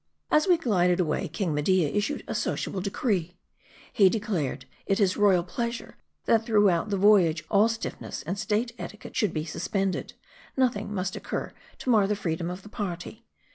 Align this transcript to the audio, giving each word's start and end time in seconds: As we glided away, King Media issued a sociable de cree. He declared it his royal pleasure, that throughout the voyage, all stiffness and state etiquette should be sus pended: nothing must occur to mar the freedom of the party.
As 0.31 0.47
we 0.47 0.57
glided 0.57 0.99
away, 0.99 1.27
King 1.27 1.53
Media 1.53 1.87
issued 1.87 2.23
a 2.27 2.33
sociable 2.33 2.81
de 2.81 2.89
cree. 2.89 3.37
He 3.93 4.09
declared 4.09 4.65
it 4.87 4.97
his 4.97 5.15
royal 5.15 5.43
pleasure, 5.43 5.95
that 6.25 6.43
throughout 6.43 6.89
the 6.89 6.97
voyage, 6.97 7.45
all 7.51 7.69
stiffness 7.69 8.23
and 8.23 8.35
state 8.39 8.71
etiquette 8.79 9.15
should 9.15 9.31
be 9.31 9.45
sus 9.45 9.67
pended: 9.67 10.13
nothing 10.57 10.91
must 10.91 11.15
occur 11.15 11.53
to 11.77 11.89
mar 11.91 12.07
the 12.07 12.15
freedom 12.15 12.49
of 12.49 12.63
the 12.63 12.67
party. 12.69 13.27